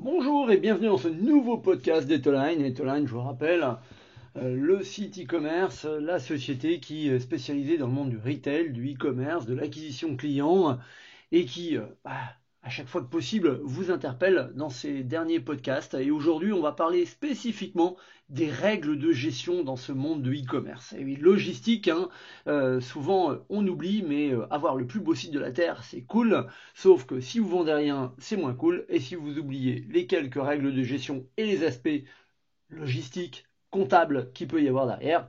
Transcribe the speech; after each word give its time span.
Bonjour 0.00 0.48
et 0.52 0.58
bienvenue 0.58 0.86
dans 0.86 0.96
ce 0.96 1.08
nouveau 1.08 1.58
podcast 1.58 2.06
d'Etoline. 2.06 2.64
Etoline, 2.64 3.08
je 3.08 3.12
vous 3.12 3.20
rappelle, 3.20 3.66
euh, 4.36 4.54
le 4.54 4.84
site 4.84 5.18
e-commerce, 5.18 5.86
la 5.86 6.20
société 6.20 6.78
qui 6.78 7.08
est 7.08 7.18
spécialisée 7.18 7.78
dans 7.78 7.88
le 7.88 7.94
monde 7.94 8.10
du 8.10 8.16
retail, 8.16 8.70
du 8.70 8.94
e-commerce, 8.94 9.44
de 9.44 9.54
l'acquisition 9.54 10.16
client 10.16 10.78
et 11.32 11.44
qui, 11.46 11.76
euh, 11.76 11.82
bah, 12.04 12.12
à 12.62 12.70
chaque 12.70 12.88
fois 12.88 13.02
que 13.02 13.08
possible, 13.08 13.60
vous 13.62 13.90
interpelle 13.90 14.50
dans 14.54 14.68
ces 14.68 15.02
derniers 15.04 15.40
podcasts. 15.40 15.94
Et 15.94 16.10
aujourd'hui, 16.10 16.52
on 16.52 16.60
va 16.60 16.72
parler 16.72 17.06
spécifiquement 17.06 17.96
des 18.28 18.50
règles 18.50 18.98
de 18.98 19.12
gestion 19.12 19.64
dans 19.64 19.76
ce 19.76 19.92
monde 19.92 20.22
de 20.22 20.32
e-commerce. 20.32 20.92
Et 20.92 21.04
oui, 21.04 21.16
logistique, 21.16 21.88
hein, 21.88 22.08
euh, 22.46 22.80
souvent 22.80 23.38
on 23.48 23.66
oublie, 23.66 24.02
mais 24.02 24.32
euh, 24.32 24.46
avoir 24.52 24.76
le 24.76 24.86
plus 24.86 25.00
beau 25.00 25.14
site 25.14 25.32
de 25.32 25.38
la 25.38 25.52
Terre, 25.52 25.82
c'est 25.84 26.02
cool. 26.02 26.46
Sauf 26.74 27.06
que 27.06 27.20
si 27.20 27.38
vous 27.38 27.48
vendez 27.48 27.72
rien, 27.72 28.14
c'est 28.18 28.36
moins 28.36 28.54
cool. 28.54 28.84
Et 28.88 29.00
si 29.00 29.14
vous 29.14 29.38
oubliez 29.38 29.86
les 29.88 30.06
quelques 30.06 30.42
règles 30.42 30.74
de 30.74 30.82
gestion 30.82 31.26
et 31.36 31.46
les 31.46 31.64
aspects 31.64 32.04
logistiques, 32.70 33.46
comptables 33.70 34.32
qu'il 34.32 34.48
peut 34.48 34.62
y 34.62 34.68
avoir 34.68 34.86
derrière, 34.86 35.28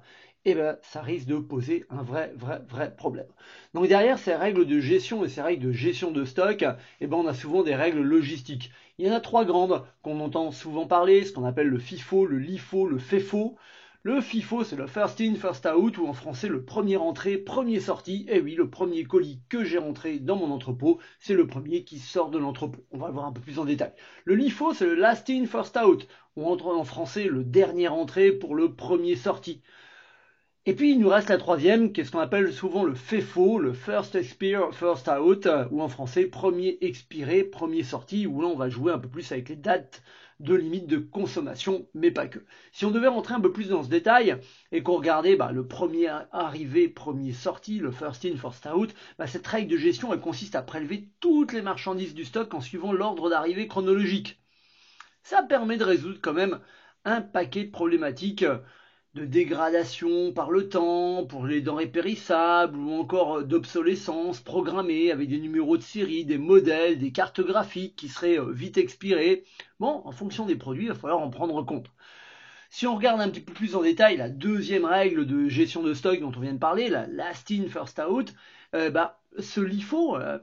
eh 0.52 0.56
ben, 0.56 0.78
ça 0.82 1.02
risque 1.02 1.28
de 1.28 1.38
poser 1.38 1.86
un 1.90 2.02
vrai, 2.02 2.34
vrai, 2.36 2.62
vrai 2.68 2.96
problème. 2.96 3.28
Donc 3.74 3.88
derrière 3.88 4.20
ces 4.20 4.34
règles 4.36 4.66
de 4.66 4.80
gestion 4.80 5.24
et 5.24 5.30
ces 5.30 5.42
règles 5.42 5.68
de 5.68 5.72
gestion 5.72 6.12
de 6.12 6.26
stock, 6.26 6.66
eh 7.02 7.08
ben, 7.08 7.18
on 7.18 7.28
a 7.28 7.34
souvent 7.34 7.64
des 7.64 7.76
règles 7.76 8.02
logistiques. 8.02 8.72
Il 8.98 9.08
y 9.08 9.12
en 9.12 9.16
a 9.16 9.20
trois 9.20 9.46
grandes 9.46 9.84
qu'on 10.02 10.20
entend 10.20 10.52
souvent 10.52 10.88
parler, 10.88 11.24
ce 11.24 11.32
qu'on 11.34 11.46
appelle 11.46 11.68
le 11.68 11.80
FIFO, 11.80 12.26
le 12.26 12.38
LIFO, 12.38 12.88
le 12.88 13.00
FEFO. 13.00 13.58
Le 14.04 14.22
FIFO, 14.22 14.64
c'est 14.64 14.78
le 14.78 14.88
first 14.88 15.20
in, 15.20 15.36
first 15.36 15.66
out, 15.66 15.98
ou 15.98 16.08
en 16.08 16.14
français 16.14 16.48
le 16.48 16.64
premier 16.64 16.96
entré, 16.96 17.38
premier 17.38 17.82
sorti. 17.82 18.26
Et 18.30 18.38
eh 18.38 18.40
oui, 18.40 18.56
le 18.56 18.70
premier 18.70 19.04
colis 19.04 19.42
que 19.50 19.66
j'ai 19.66 19.78
rentré 19.78 20.20
dans 20.20 20.38
mon 20.38 20.52
entrepôt, 20.52 21.00
c'est 21.20 21.34
le 21.34 21.48
premier 21.48 21.84
qui 21.84 22.00
sort 22.00 22.30
de 22.30 22.38
l'entrepôt. 22.38 22.82
On 22.92 22.98
va 22.98 23.08
le 23.08 23.14
voir 23.14 23.26
un 23.26 23.34
peu 23.34 23.42
plus 23.42 23.60
en 23.60 23.66
détail. 23.66 23.92
Le 24.24 24.36
LIFO, 24.36 24.74
c'est 24.74 24.86
le 24.86 24.96
last 24.96 25.30
in, 25.30 25.46
first 25.46 25.78
out, 25.78 26.08
ou 26.38 26.46
en 26.46 26.84
français 26.86 27.26
le 27.26 27.44
dernier 27.44 27.90
entré 27.90 28.32
pour 28.32 28.56
le 28.56 28.74
premier 28.74 29.18
sorti. 29.18 29.62
Et 30.70 30.76
puis 30.76 30.92
il 30.92 31.00
nous 31.00 31.10
reste 31.10 31.30
la 31.30 31.40
troisième, 31.40 31.92
qui 31.92 32.02
est 32.02 32.04
ce 32.04 32.12
qu'on 32.12 32.20
appelle 32.20 32.54
souvent 32.54 32.84
le 32.84 32.94
FEFO, 32.94 33.58
le 33.58 33.74
First 33.74 34.14
Expire, 34.14 34.72
First 34.72 35.08
Out, 35.08 35.50
ou 35.72 35.82
en 35.82 35.88
français 35.88 36.26
premier 36.26 36.78
expiré, 36.82 37.44
premier 37.44 37.82
sorti, 37.82 38.28
où 38.28 38.40
là 38.40 38.50
on 38.50 38.56
va 38.56 38.70
jouer 38.70 38.92
un 38.92 39.00
peu 39.00 39.10
plus 39.10 39.32
avec 39.32 39.50
les 39.50 39.56
dates 39.56 40.04
de 40.40 40.54
limite 40.54 40.86
de 40.86 41.00
consommation, 41.00 41.88
mais 41.96 42.12
pas 42.12 42.28
que. 42.28 42.38
Si 42.72 42.86
on 42.86 42.92
devait 42.92 43.08
rentrer 43.08 43.34
un 43.34 43.42
peu 43.42 43.52
plus 43.52 43.70
dans 43.70 43.82
ce 43.82 43.90
détail 43.90 44.38
et 44.72 44.84
qu'on 44.84 44.98
regardait 44.98 45.36
bah, 45.36 45.52
le 45.52 45.66
premier 45.66 46.08
arrivé, 46.32 46.88
premier 46.88 47.34
sorti, 47.34 47.80
le 47.80 47.90
first 47.90 48.24
in, 48.26 48.38
first 48.38 48.68
out, 48.72 48.94
bah, 49.18 49.26
cette 49.26 49.48
règle 49.48 49.72
de 49.72 49.78
gestion 49.78 50.14
elle 50.14 50.20
consiste 50.20 50.54
à 50.54 50.62
prélever 50.62 51.10
toutes 51.20 51.52
les 51.52 51.64
marchandises 51.64 52.14
du 52.14 52.26
stock 52.26 52.54
en 52.54 52.62
suivant 52.62 52.94
l'ordre 52.94 53.32
d'arrivée 53.32 53.68
chronologique. 53.68 54.40
Ça 55.24 55.42
permet 55.42 55.78
de 55.78 55.84
résoudre 55.84 56.20
quand 56.22 56.34
même 56.34 56.60
un 57.06 57.22
paquet 57.22 57.64
de 57.64 57.72
problématiques 57.72 58.46
de 59.16 59.26
dégradation 59.26 60.34
par 60.34 60.52
le 60.52 60.70
temps, 60.70 61.26
pour 61.26 61.46
les 61.46 61.62
denrées 61.62 61.88
périssables, 61.88 62.78
ou 62.78 62.92
encore 62.92 63.44
d'obsolescence 63.44 64.40
programmée 64.40 65.12
avec 65.12 65.30
des 65.30 65.40
numéros 65.40 65.78
de 65.78 65.84
série, 65.84 66.26
des 66.26 66.38
modèles, 66.38 67.00
des 67.00 67.12
cartes 67.12 67.42
graphiques 67.42 67.96
qui 67.96 68.08
seraient 68.08 68.40
euh, 68.40 68.52
vite 68.52 68.78
expirées. 68.78 69.46
Bon, 69.80 70.02
en 70.06 70.12
fonction 70.12 70.46
des 70.46 70.56
produits, 70.56 70.86
il 70.86 70.90
va 70.90 70.96
falloir 70.96 71.22
en 71.22 71.30
prendre 71.30 71.64
compte. 71.64 71.88
Si 72.70 72.86
on 72.86 72.96
regarde 72.96 73.20
un 73.20 73.30
petit 73.30 73.42
peu 73.42 73.54
plus 73.54 73.76
en 73.76 73.82
détail 73.82 74.18
la 74.18 74.30
deuxième 74.30 74.86
règle 74.86 75.26
de 75.26 75.50
gestion 75.50 75.82
de 75.82 75.96
stock 75.96 76.20
dont 76.20 76.32
on 76.36 76.40
vient 76.40 76.54
de 76.54 76.60
parler, 76.60 76.90
la 76.90 77.08
last 77.08 77.50
in, 77.52 77.68
first 77.68 78.00
out, 78.00 78.32
euh, 78.76 78.92
bah, 78.92 79.20
ce 79.40 79.60
LIFO, 79.60 80.18
euh, 80.18 80.38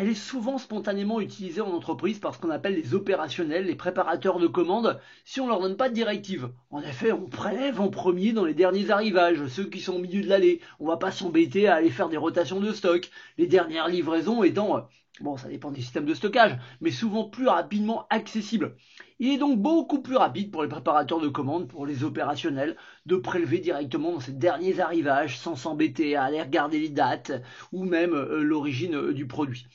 elle 0.00 0.10
est 0.10 0.14
souvent 0.14 0.58
spontanément 0.58 1.20
utilisée 1.20 1.60
en 1.60 1.72
entreprise 1.72 2.20
par 2.20 2.32
ce 2.32 2.38
qu'on 2.38 2.50
appelle 2.50 2.76
les 2.76 2.94
opérationnels, 2.94 3.66
les 3.66 3.74
préparateurs 3.74 4.38
de 4.38 4.46
commandes, 4.46 5.00
si 5.24 5.40
on 5.40 5.48
leur 5.48 5.60
donne 5.60 5.76
pas 5.76 5.88
de 5.88 5.94
directive. 5.94 6.50
En 6.70 6.80
effet, 6.82 7.10
on 7.10 7.26
prélève 7.26 7.80
en 7.80 7.88
premier 7.88 8.32
dans 8.32 8.44
les 8.44 8.54
derniers 8.54 8.92
arrivages, 8.92 9.44
ceux 9.48 9.64
qui 9.64 9.80
sont 9.80 9.96
au 9.96 9.98
milieu 9.98 10.22
de 10.22 10.28
l'allée. 10.28 10.60
On 10.78 10.86
va 10.86 10.98
pas 10.98 11.10
s'embêter 11.10 11.66
à 11.66 11.74
aller 11.74 11.90
faire 11.90 12.08
des 12.08 12.16
rotations 12.16 12.60
de 12.60 12.72
stock. 12.72 13.10
Les 13.38 13.48
dernières 13.48 13.88
livraisons 13.88 14.44
étant, 14.44 14.76
euh, 14.76 14.80
bon, 15.20 15.36
ça 15.36 15.48
dépend 15.48 15.72
des 15.72 15.80
systèmes 15.80 16.06
de 16.06 16.14
stockage, 16.14 16.56
mais 16.80 16.92
souvent 16.92 17.24
plus 17.24 17.48
rapidement 17.48 18.06
accessibles. 18.08 18.76
Il 19.18 19.32
est 19.32 19.38
donc 19.38 19.58
beaucoup 19.58 20.00
plus 20.00 20.14
rapide 20.14 20.52
pour 20.52 20.62
les 20.62 20.68
préparateurs 20.68 21.20
de 21.20 21.26
commandes, 21.26 21.66
pour 21.66 21.86
les 21.86 22.04
opérationnels, 22.04 22.76
de 23.06 23.16
prélever 23.16 23.58
directement 23.58 24.12
dans 24.12 24.20
ces 24.20 24.30
derniers 24.30 24.78
arrivages 24.78 25.38
sans 25.38 25.56
s'embêter 25.56 26.14
à 26.14 26.22
aller 26.22 26.40
regarder 26.40 26.78
les 26.78 26.88
dates 26.88 27.32
ou 27.72 27.82
même 27.82 28.14
euh, 28.14 28.44
l'origine 28.44 28.94
euh, 28.94 29.12
du 29.12 29.26
produit. 29.26 29.66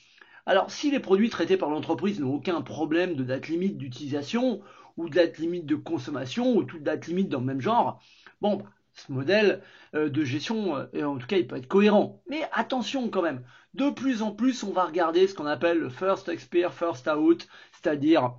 Alors, 0.46 0.72
si 0.72 0.92
les 0.92 1.00
produits 1.00 1.30
traités 1.30 1.58
par 1.58 1.70
l'entreprise 1.70 2.20
n'ont 2.20 2.36
aucun 2.36 2.62
problème 2.62 3.16
de 3.16 3.24
date 3.24 3.48
limite 3.48 3.78
d'utilisation, 3.78 4.62
ou 4.98 5.08
de 5.08 5.16
date 5.16 5.38
limite 5.38 5.66
de 5.66 5.76
consommation, 5.76 6.56
ou 6.56 6.64
toute 6.64 6.84
date 6.84 7.08
limite 7.08 7.30
dans 7.30 7.40
le 7.40 7.46
même 7.46 7.62
genre, 7.62 8.02
bon, 8.42 8.64
ce 8.94 9.12
modèle 9.12 9.62
euh, 9.96 10.10
de 10.10 10.24
gestion, 10.24 10.76
euh, 10.76 11.06
en 11.06 11.18
tout 11.18 11.28
cas, 11.28 11.38
il 11.38 11.48
peut 11.48 11.56
être 11.56 11.68
cohérent. 11.68 12.22
Mais 12.30 12.42
attention 12.52 13.10
quand 13.10 13.22
même, 13.22 13.44
de 13.74 13.90
plus 13.90 14.22
en 14.22 14.32
plus, 14.32 14.64
on 14.64 14.72
va 14.72 14.86
regarder 14.86 15.28
ce 15.28 15.34
qu'on 15.34 15.46
appelle 15.46 15.80
le 15.80 15.90
first 15.90 16.28
expire, 16.30 16.74
first 16.74 17.08
out, 17.08 17.48
c'est-à-dire 17.72 18.36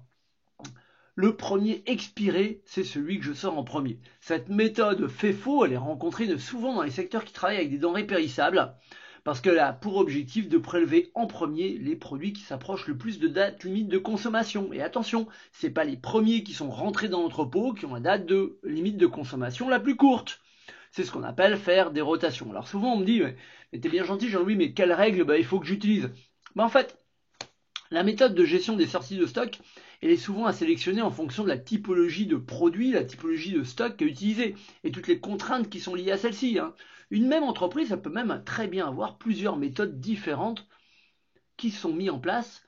le 1.16 1.36
premier 1.36 1.82
expiré, 1.86 2.60
c'est 2.64 2.84
celui 2.84 3.18
que 3.18 3.24
je 3.24 3.32
sors 3.32 3.56
en 3.56 3.64
premier. 3.64 4.00
Cette 4.20 4.48
méthode 4.48 5.08
fait 5.08 5.32
faux, 5.32 5.64
elle 5.64 5.72
est 5.72 5.76
rencontrée 5.76 6.38
souvent 6.38 6.74
dans 6.74 6.82
les 6.82 6.90
secteurs 6.90 7.24
qui 7.24 7.32
travaillent 7.32 7.58
avec 7.58 7.70
des 7.70 7.78
denrées 7.78 8.06
périssables 8.06 8.74
parce 9.24 9.40
qu'elle 9.40 9.58
a 9.58 9.72
pour 9.72 9.96
objectif 9.96 10.48
de 10.48 10.58
prélever 10.58 11.10
en 11.14 11.26
premier 11.26 11.78
les 11.78 11.96
produits 11.96 12.34
qui 12.34 12.42
s'approchent 12.42 12.86
le 12.86 12.96
plus 12.96 13.18
de 13.18 13.26
date 13.26 13.64
limite 13.64 13.88
de 13.88 13.98
consommation. 13.98 14.72
Et 14.72 14.82
attention, 14.82 15.26
c'est 15.50 15.70
pas 15.70 15.84
les 15.84 15.96
premiers 15.96 16.44
qui 16.44 16.52
sont 16.52 16.70
rentrés 16.70 17.08
dans 17.08 17.22
l'entrepôt 17.22 17.72
qui 17.72 17.86
ont 17.86 17.94
la 17.94 18.00
date 18.00 18.26
de 18.26 18.58
limite 18.62 18.98
de 18.98 19.06
consommation 19.06 19.68
la 19.68 19.80
plus 19.80 19.96
courte. 19.96 20.40
C'est 20.92 21.04
ce 21.04 21.10
qu'on 21.10 21.24
appelle 21.24 21.56
faire 21.56 21.90
des 21.90 22.02
rotations. 22.02 22.50
Alors 22.50 22.68
souvent 22.68 22.92
on 22.94 22.98
me 22.98 23.04
dit, 23.04 23.22
mais, 23.72 23.80
t'es 23.80 23.88
bien 23.88 24.04
gentil 24.04 24.28
Jean-Louis, 24.28 24.56
mais 24.56 24.72
quelle 24.72 24.92
règle? 24.92 25.24
Bah, 25.24 25.38
il 25.38 25.44
faut 25.44 25.58
que 25.58 25.66
j'utilise 25.66 26.10
bah, 26.54 26.64
En 26.64 26.68
fait, 26.68 27.03
la 27.90 28.02
méthode 28.02 28.34
de 28.34 28.44
gestion 28.44 28.76
des 28.76 28.86
sorties 28.86 29.16
de 29.16 29.26
stock, 29.26 29.58
elle 30.02 30.10
est 30.10 30.16
souvent 30.16 30.46
à 30.46 30.52
sélectionner 30.52 31.02
en 31.02 31.10
fonction 31.10 31.44
de 31.44 31.48
la 31.48 31.58
typologie 31.58 32.26
de 32.26 32.36
produit, 32.36 32.92
la 32.92 33.04
typologie 33.04 33.52
de 33.52 33.62
stock 33.62 34.00
à 34.00 34.04
utiliser 34.04 34.54
et 34.82 34.90
toutes 34.90 35.08
les 35.08 35.20
contraintes 35.20 35.70
qui 35.70 35.80
sont 35.80 35.94
liées 35.94 36.12
à 36.12 36.18
celle-ci. 36.18 36.58
Hein. 36.58 36.74
Une 37.10 37.28
même 37.28 37.44
entreprise, 37.44 37.92
elle 37.92 38.02
peut 38.02 38.10
même 38.10 38.42
très 38.44 38.66
bien 38.66 38.86
avoir 38.86 39.18
plusieurs 39.18 39.56
méthodes 39.56 40.00
différentes 40.00 40.66
qui 41.56 41.70
sont 41.70 41.92
mises 41.92 42.10
en 42.10 42.18
place 42.18 42.62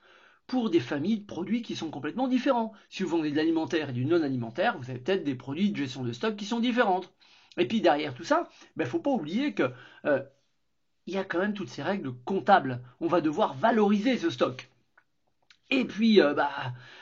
pour 0.45 0.69
des 0.69 0.79
familles 0.79 1.19
de 1.19 1.25
produits 1.25 1.61
qui 1.61 1.75
sont 1.75 1.91
complètement 1.91 2.27
différents. 2.27 2.71
Si 2.89 3.03
vous 3.03 3.09
vendez 3.09 3.31
de 3.31 3.35
l'alimentaire 3.35 3.89
et 3.89 3.93
du 3.93 4.05
non-alimentaire, 4.05 4.77
vous 4.77 4.89
avez 4.89 4.99
peut-être 4.99 5.25
des 5.25 5.35
produits 5.35 5.71
de 5.71 5.77
gestion 5.77 6.03
de 6.03 6.13
stock 6.13 6.35
qui 6.35 6.45
sont 6.45 6.61
différentes. 6.61 7.13
Et 7.57 7.67
puis 7.67 7.81
derrière 7.81 8.13
tout 8.13 8.23
ça, 8.23 8.49
il 8.61 8.67
ben, 8.77 8.85
ne 8.85 8.89
faut 8.89 8.99
pas 8.99 9.09
oublier 9.09 9.53
que 9.53 9.71
euh, 10.05 10.23
il 11.05 11.13
y 11.13 11.17
a 11.17 11.23
quand 11.23 11.39
même 11.39 11.53
toutes 11.53 11.69
ces 11.69 11.83
règles 11.83 12.13
comptables. 12.23 12.81
On 13.01 13.07
va 13.07 13.19
devoir 13.19 13.55
valoriser 13.55 14.17
ce 14.17 14.29
stock. 14.29 14.69
Et 15.69 15.85
puis, 15.85 16.21
euh, 16.21 16.33
bah, 16.33 16.51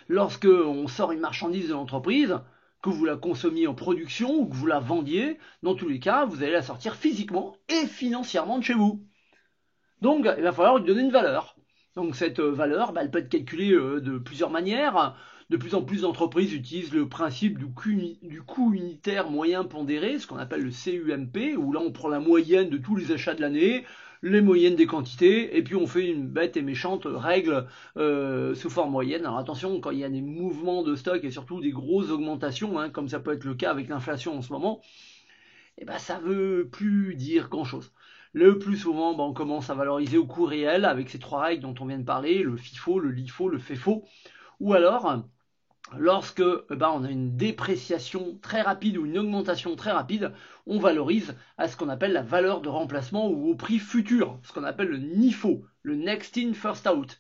lorsque 0.07 0.45
on 0.45 0.87
sort 0.87 1.11
une 1.11 1.19
marchandise 1.19 1.69
de 1.69 1.73
l'entreprise, 1.73 2.39
que 2.81 2.89
vous 2.89 3.05
la 3.05 3.15
consommiez 3.15 3.67
en 3.67 3.73
production 3.73 4.35
ou 4.35 4.47
que 4.47 4.55
vous 4.55 4.67
la 4.67 4.79
vendiez, 4.79 5.39
dans 5.63 5.75
tous 5.75 5.87
les 5.87 5.99
cas, 5.99 6.25
vous 6.25 6.43
allez 6.43 6.51
la 6.51 6.61
sortir 6.61 6.95
physiquement 6.95 7.57
et 7.67 7.87
financièrement 7.87 8.59
de 8.59 8.63
chez 8.63 8.73
vous. 8.73 9.03
Donc, 10.01 10.27
il 10.37 10.43
va 10.43 10.51
falloir 10.51 10.77
lui 10.77 10.85
donner 10.85 11.01
une 11.01 11.11
valeur. 11.11 11.55
Donc, 11.95 12.15
cette 12.15 12.39
euh, 12.39 12.51
valeur, 12.51 12.93
bah, 12.93 13.01
elle 13.01 13.11
peut 13.11 13.19
être 13.19 13.29
calculée 13.29 13.71
euh, 13.71 14.01
de 14.01 14.17
plusieurs 14.17 14.51
manières. 14.51 15.15
De 15.51 15.57
plus 15.57 15.75
en 15.75 15.83
plus 15.83 16.01
d'entreprises 16.01 16.53
utilisent 16.53 16.94
le 16.94 17.07
principe 17.07 17.59
du 17.59 17.67
coût, 18.41 18.73
unitaire 18.73 19.29
moyen 19.29 19.63
pondéré, 19.63 20.17
ce 20.17 20.25
qu'on 20.25 20.38
appelle 20.38 20.63
le 20.63 20.72
CUMP, 20.72 21.56
où 21.57 21.72
là 21.72 21.81
on 21.81 21.91
prend 21.91 22.07
la 22.07 22.19
moyenne 22.19 22.69
de 22.72 22.78
tous 22.78 22.95
les 22.95 23.11
achats 23.11 23.35
de 23.35 23.41
l'année, 23.41 23.85
les 24.23 24.41
moyennes 24.41 24.75
des 24.75 24.88
quantités, 24.88 25.56
et 25.56 25.61
puis 25.63 25.75
on 25.75 25.85
fait 25.85 26.09
une 26.09 26.28
bête 26.28 26.57
et 26.57 26.63
méchante 26.63 27.03
règle 27.06 27.67
euh, 27.95 28.56
sous 28.56 28.72
forme 28.72 28.91
moyenne. 28.91 29.22
Alors 29.22 29.38
attention, 29.38 29.79
quand 29.79 29.91
il 29.91 30.00
y 30.00 30.03
a 30.03 30.09
des 30.09 30.22
mouvements 30.23 30.81
de 30.81 30.95
stock 30.95 31.24
et 31.24 31.30
surtout 31.30 31.62
des 31.62 31.69
grosses 31.69 32.09
augmentations, 32.09 32.80
hein, 32.80 32.89
comme 32.89 33.07
ça 33.07 33.19
peut 33.19 33.33
être 33.33 33.44
le 33.44 33.53
cas 33.53 33.69
avec 33.69 33.88
l'inflation 33.88 34.36
en 34.36 34.42
ce 34.42 34.51
moment, 34.51 34.81
eh 35.77 35.86
ben 35.86 36.00
ça 36.00 36.18
veut 36.18 36.69
plus 36.71 37.13
dire 37.13 37.50
grand 37.50 37.65
chose. 37.65 37.94
Le 38.33 38.57
plus 38.57 38.77
souvent, 38.77 39.13
ben, 39.13 39.24
on 39.25 39.33
commence 39.33 39.69
à 39.69 39.75
valoriser 39.75 40.18
au 40.18 40.25
coût 40.25 40.45
réel 40.45 40.86
avec 40.86 41.09
ces 41.09 41.19
trois 41.19 41.44
règles 41.44 41.62
dont 41.62 41.75
on 41.80 41.86
vient 41.86 42.00
de 42.00 42.03
parler, 42.03 42.42
le 42.42 42.57
FIFO, 42.57 43.00
le 43.00 43.12
LIFO, 43.12 43.47
le 43.50 43.59
FEFO, 43.59 44.06
ou 44.59 44.74
alors 44.74 45.06
lorsque 45.97 46.41
eh 46.41 46.75
ben, 46.75 46.89
on 46.89 47.03
a 47.03 47.09
une 47.09 47.37
dépréciation 47.37 48.37
très 48.41 48.61
rapide 48.61 48.97
ou 48.97 49.05
une 49.05 49.17
augmentation 49.17 49.75
très 49.75 49.91
rapide, 49.91 50.33
on 50.65 50.79
valorise 50.79 51.35
à 51.57 51.67
ce 51.67 51.77
qu'on 51.77 51.89
appelle 51.89 52.13
la 52.13 52.21
valeur 52.21 52.61
de 52.61 52.69
remplacement 52.69 53.27
ou 53.29 53.49
au 53.51 53.55
prix 53.55 53.79
futur, 53.79 54.39
ce 54.43 54.51
qu'on 54.51 54.63
appelle 54.63 54.89
le 54.89 54.97
NIFO, 54.97 55.65
le 55.83 55.95
Next 55.95 56.37
In 56.37 56.53
First 56.53 56.87
Out. 56.87 57.19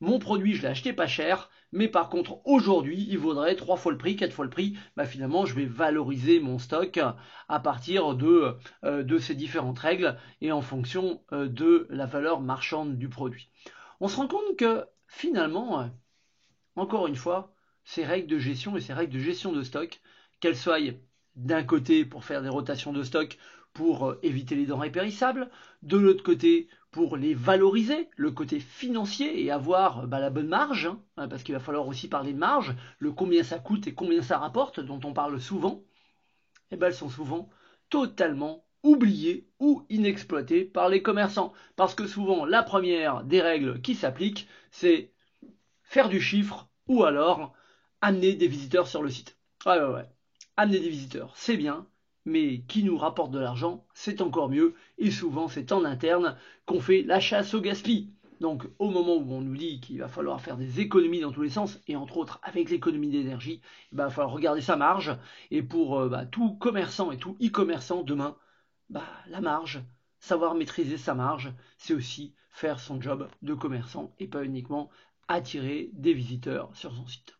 Mon 0.00 0.18
produit, 0.18 0.54
je 0.54 0.62
l'ai 0.62 0.68
acheté 0.68 0.92
pas 0.92 1.06
cher, 1.06 1.50
mais 1.72 1.86
par 1.86 2.08
contre 2.08 2.40
aujourd'hui, 2.46 3.06
il 3.10 3.18
vaudrait 3.18 3.54
trois 3.54 3.76
fois 3.76 3.92
le 3.92 3.98
prix, 3.98 4.16
quatre 4.16 4.32
fois 4.32 4.46
le 4.46 4.50
prix. 4.50 4.76
Bah, 4.96 5.04
finalement, 5.04 5.44
je 5.44 5.54
vais 5.54 5.66
valoriser 5.66 6.40
mon 6.40 6.58
stock 6.58 6.98
à 7.48 7.60
partir 7.60 8.14
de, 8.14 8.56
euh, 8.84 9.18
ces 9.18 9.34
différentes 9.34 9.78
règles 9.78 10.16
et 10.40 10.52
en 10.52 10.62
fonction 10.62 11.22
euh, 11.32 11.48
de 11.48 11.86
la 11.90 12.06
valeur 12.06 12.40
marchande 12.40 12.96
du 12.98 13.08
produit. 13.08 13.50
On 14.00 14.08
se 14.08 14.16
rend 14.16 14.26
compte 14.26 14.56
que 14.56 14.84
finalement, 15.06 15.90
encore 16.76 17.06
une 17.06 17.16
fois, 17.16 17.52
ces 17.84 18.04
règles 18.04 18.28
de 18.28 18.38
gestion 18.38 18.76
et 18.76 18.80
ces 18.80 18.92
règles 18.92 19.14
de 19.14 19.18
gestion 19.18 19.52
de 19.52 19.62
stock, 19.62 20.00
qu'elles 20.40 20.56
soient 20.56 20.78
d'un 21.36 21.62
côté 21.62 22.04
pour 22.04 22.24
faire 22.24 22.42
des 22.42 22.48
rotations 22.48 22.92
de 22.92 23.02
stock 23.02 23.38
pour 23.72 24.08
euh, 24.08 24.18
éviter 24.22 24.54
les 24.54 24.66
denrées 24.66 24.90
périssables, 24.90 25.48
de 25.82 25.96
l'autre 25.96 26.24
côté 26.24 26.68
pour 26.90 27.16
les 27.16 27.34
valoriser, 27.34 28.08
le 28.16 28.32
côté 28.32 28.58
financier 28.58 29.44
et 29.44 29.50
avoir 29.50 30.08
bah, 30.08 30.18
la 30.18 30.30
bonne 30.30 30.48
marge, 30.48 30.86
hein, 30.86 31.00
hein, 31.16 31.28
parce 31.28 31.42
qu'il 31.42 31.54
va 31.54 31.60
falloir 31.60 31.86
aussi 31.86 32.08
parler 32.08 32.32
de 32.32 32.38
marge, 32.38 32.74
le 32.98 33.12
combien 33.12 33.44
ça 33.44 33.58
coûte 33.58 33.86
et 33.86 33.94
combien 33.94 34.22
ça 34.22 34.38
rapporte, 34.38 34.80
dont 34.80 35.00
on 35.04 35.12
parle 35.12 35.40
souvent, 35.40 35.84
et 36.70 36.74
eh 36.74 36.76
ben 36.76 36.88
elles 36.88 36.94
sont 36.94 37.10
souvent 37.10 37.48
totalement 37.90 38.64
oubliées 38.82 39.48
ou 39.58 39.84
inexploitées 39.88 40.64
par 40.64 40.88
les 40.88 41.02
commerçants. 41.02 41.52
Parce 41.76 41.94
que 41.94 42.06
souvent, 42.06 42.44
la 42.44 42.62
première 42.62 43.24
des 43.24 43.40
règles 43.40 43.80
qui 43.80 43.94
s'appliquent, 43.94 44.48
c'est 44.70 45.12
faire 45.82 46.08
du 46.08 46.20
chiffre 46.20 46.68
ou 46.86 47.04
alors 47.04 47.54
amener 48.00 48.34
des 48.34 48.48
visiteurs 48.48 48.86
sur 48.86 49.02
le 49.02 49.10
site. 49.10 49.36
Ouais, 49.66 49.78
ouais, 49.78 49.92
ouais. 49.92 50.08
Amener 50.56 50.80
des 50.80 50.88
visiteurs, 50.88 51.32
c'est 51.36 51.56
bien, 51.56 51.86
mais 52.24 52.62
qui 52.62 52.82
nous 52.82 52.96
rapporte 52.96 53.30
de 53.30 53.38
l'argent, 53.38 53.86
c'est 53.94 54.20
encore 54.20 54.48
mieux, 54.48 54.74
et 54.98 55.10
souvent 55.10 55.48
c'est 55.48 55.72
en 55.72 55.84
interne 55.84 56.36
qu'on 56.66 56.80
fait 56.80 57.02
la 57.02 57.20
chasse 57.20 57.54
au 57.54 57.60
gaspillage. 57.60 58.08
Donc 58.40 58.66
au 58.78 58.88
moment 58.88 59.16
où 59.16 59.32
on 59.32 59.42
nous 59.42 59.56
dit 59.56 59.80
qu'il 59.80 59.98
va 59.98 60.08
falloir 60.08 60.40
faire 60.40 60.56
des 60.56 60.80
économies 60.80 61.20
dans 61.20 61.32
tous 61.32 61.42
les 61.42 61.50
sens, 61.50 61.78
et 61.88 61.96
entre 61.96 62.16
autres 62.16 62.40
avec 62.42 62.70
l'économie 62.70 63.10
d'énergie, 63.10 63.60
il 63.92 63.98
va 63.98 64.08
falloir 64.08 64.32
regarder 64.32 64.62
sa 64.62 64.76
marge, 64.76 65.14
et 65.50 65.62
pour 65.62 65.98
euh, 65.98 66.08
bah, 66.08 66.24
tout 66.24 66.54
commerçant 66.54 67.12
et 67.12 67.18
tout 67.18 67.36
e-commerçant 67.42 68.02
demain, 68.02 68.36
bah, 68.88 69.04
la 69.28 69.42
marge, 69.42 69.82
savoir 70.20 70.54
maîtriser 70.54 70.96
sa 70.96 71.14
marge, 71.14 71.52
c'est 71.76 71.94
aussi 71.94 72.34
faire 72.50 72.80
son 72.80 73.00
job 73.00 73.28
de 73.42 73.54
commerçant, 73.54 74.14
et 74.18 74.26
pas 74.26 74.44
uniquement 74.44 74.90
attirer 75.28 75.90
des 75.92 76.14
visiteurs 76.14 76.70
sur 76.74 76.94
son 76.94 77.06
site. 77.06 77.39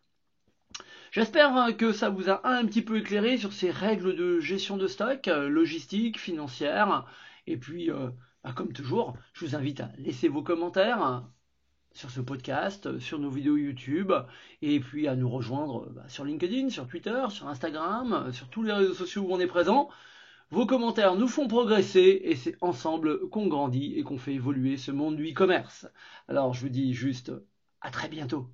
J'espère 1.11 1.53
hein, 1.57 1.73
que 1.73 1.91
ça 1.91 2.09
vous 2.09 2.29
a 2.29 2.47
un 2.47 2.65
petit 2.65 2.81
peu 2.81 2.97
éclairé 2.97 3.37
sur 3.37 3.51
ces 3.51 3.69
règles 3.69 4.15
de 4.15 4.39
gestion 4.39 4.77
de 4.77 4.87
stock, 4.87 5.27
euh, 5.27 5.49
logistique, 5.49 6.17
financière. 6.17 7.05
Et 7.47 7.57
puis, 7.57 7.91
euh, 7.91 8.09
bah, 8.45 8.53
comme 8.55 8.71
toujours, 8.71 9.17
je 9.33 9.45
vous 9.45 9.55
invite 9.57 9.81
à 9.81 9.91
laisser 9.97 10.29
vos 10.29 10.41
commentaires 10.41 11.25
sur 11.91 12.09
ce 12.11 12.21
podcast, 12.21 12.97
sur 12.99 13.19
nos 13.19 13.29
vidéos 13.29 13.57
YouTube, 13.57 14.13
et 14.61 14.79
puis 14.79 15.09
à 15.09 15.17
nous 15.17 15.29
rejoindre 15.29 15.89
bah, 15.89 16.07
sur 16.07 16.23
LinkedIn, 16.23 16.69
sur 16.69 16.87
Twitter, 16.87 17.25
sur 17.27 17.49
Instagram, 17.49 18.31
sur 18.31 18.47
tous 18.47 18.63
les 18.63 18.71
réseaux 18.71 18.93
sociaux 18.93 19.23
où 19.23 19.33
on 19.33 19.39
est 19.41 19.47
présent. 19.47 19.89
Vos 20.49 20.65
commentaires 20.65 21.15
nous 21.15 21.27
font 21.27 21.49
progresser 21.49 22.21
et 22.23 22.37
c'est 22.37 22.55
ensemble 22.61 23.27
qu'on 23.29 23.47
grandit 23.47 23.95
et 23.97 24.03
qu'on 24.03 24.17
fait 24.17 24.35
évoluer 24.35 24.77
ce 24.77 24.91
monde 24.91 25.17
du 25.17 25.29
e-commerce. 25.31 25.87
Alors 26.29 26.53
je 26.53 26.61
vous 26.61 26.69
dis 26.69 26.93
juste 26.93 27.33
à 27.81 27.91
très 27.91 28.07
bientôt. 28.07 28.49